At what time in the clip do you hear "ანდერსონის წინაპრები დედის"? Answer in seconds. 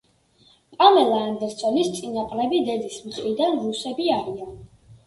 1.25-2.99